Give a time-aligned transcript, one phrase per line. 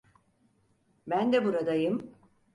[1.07, 2.11] Ben de buradayım.